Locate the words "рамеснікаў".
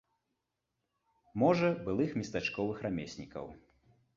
2.87-3.45